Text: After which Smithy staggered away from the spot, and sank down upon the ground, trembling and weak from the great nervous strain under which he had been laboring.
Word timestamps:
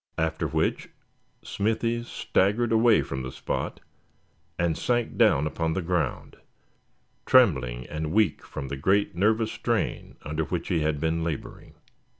After 0.17 0.47
which 0.47 0.89
Smithy 1.43 2.01
staggered 2.01 2.71
away 2.71 3.03
from 3.03 3.21
the 3.21 3.31
spot, 3.31 3.81
and 4.57 4.75
sank 4.75 5.15
down 5.15 5.45
upon 5.45 5.73
the 5.73 5.81
ground, 5.83 6.37
trembling 7.27 7.85
and 7.85 8.11
weak 8.11 8.43
from 8.43 8.69
the 8.69 8.77
great 8.77 9.13
nervous 9.15 9.51
strain 9.51 10.15
under 10.23 10.43
which 10.45 10.69
he 10.69 10.79
had 10.79 10.99
been 10.99 11.23
laboring. 11.23 11.75